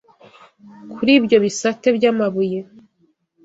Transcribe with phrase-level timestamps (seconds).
[0.93, 2.59] Kuri ibyo bisate by’amabuye